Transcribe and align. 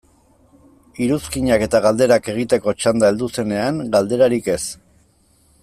Iruzkinak 1.07 1.65
eta 1.65 1.81
galderak 1.87 2.29
egiteko 2.33 2.75
txanda 2.79 3.13
heldu 3.13 3.29
zenean, 3.37 3.79
galderarik 3.97 4.51
ez. 4.55 4.61